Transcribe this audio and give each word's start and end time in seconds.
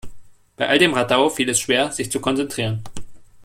Bei 0.57 0.67
all 0.67 0.79
dem 0.79 0.95
Radau 0.95 1.29
fiel 1.29 1.47
es 1.49 1.59
schwer, 1.59 1.91
sich 1.91 2.11
zu 2.11 2.19
konzentrieren. 2.19 2.83